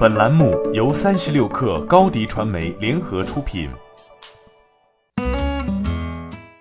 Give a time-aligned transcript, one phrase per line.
[0.00, 3.68] 本栏目由三十六氪高低传媒联合出品。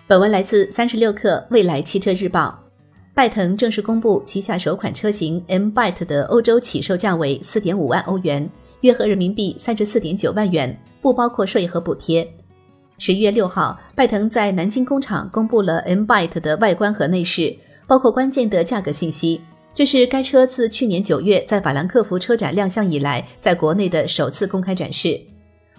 [0.05, 2.59] 本文来自三十六氪未来汽车日报。
[3.13, 8.49] 拜腾正式公布旗下首款车型 M Byte 的欧洲起售价为四点五万欧元，
[8.81, 12.29] 约合人民币三十四点九万元，不包括税和补贴。
[12.97, 17.55] 十一月六号，拜腾在南京工厂公布了 M Byte 的外观和内饰，
[17.87, 19.39] 包括关键的价格信息。
[19.79, 25.17] 这是该车自去年九月在法兰克福车展亮相以来，在国内的首次公开展示。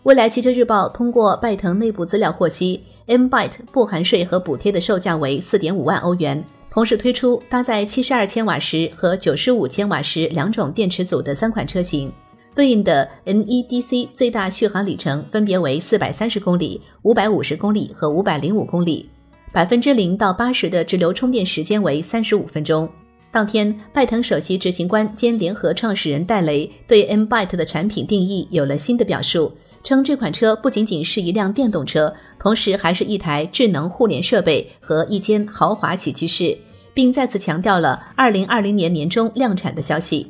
[0.04, 12.10] 未来汽车日报通过拜腾内部资料获悉，M Byte 不含税和补贴的售价为四点五万欧元，同时推出搭载七十二千瓦时和九十五千瓦时两种电池组的三款车型，
[12.54, 19.10] 对应的 NEDC 最大续航里程分别为四百三十公里、五百五十公里和五百零五公里，
[19.52, 22.88] 百分之零到八十的直流充电时间为三十五分钟。
[23.32, 29.52] 当天，拜腾首席执行官兼联合创始人戴雷对 M Byte 的产品定义有了新的表述，
[29.84, 36.58] 称这款车不仅仅是一辆电动车，同时还是一台智能互联设备和一间豪华起居室，
[36.92, 40.26] 并再次强调了2020年年中量产的消息。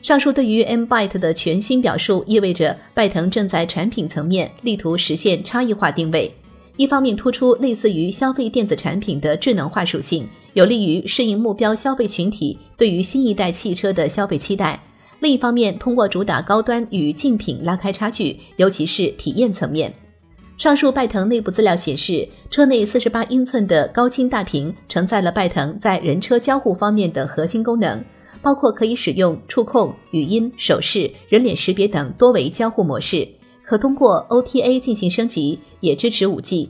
[0.00, 6.32] 上述对于 M Byte 的全新表述，意味着拜腾正在产品层面力图实现差异化定位。
[6.76, 10.28] 一方面突出类似于消费电子产品的智能化属性，
[10.58, 14.76] 有利于适应目标消费群体对于新一代汽车的消费期待；
[15.20, 19.94] 另一方面，通过主打高端与竞品拉开差距，尤其是体验层面。
[20.56, 28.04] 上述拜腾内部资料显示，车内四十八英寸的高清大屏承载了拜腾在人车交互方面的核心功能，
[28.42, 33.28] 包括可以使用触控、语音、手势、人脸识别等多维交互模式。
[33.62, 36.68] 可通过 OTA 进行升级，也支持 5G。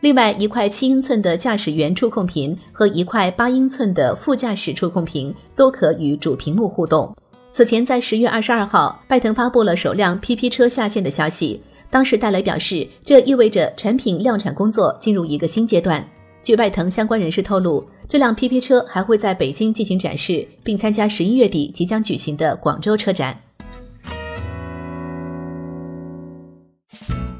[0.00, 7.12] 另外，一块七英寸的驾驶员触控屏和一块八英寸的副驾驶触控屏都可与主屏幕互动。
[7.50, 11.60] 此前，在十月二十二号，拜腾发布了首辆 PP 车下线的消息。
[11.90, 16.06] 当时，戴雷表示，这意味着产品量产工作进入一个新阶段。
[16.44, 23.36] 据拜腾相关人士透露，这辆 PP 车还会在北京进行展示，并参加十一月底即将举行的广州车展。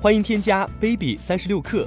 [0.00, 1.86] 欢迎添加 baby 三十六克